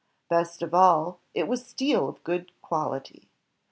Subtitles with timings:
[0.31, 3.29] Best of all, it was steel of good quality.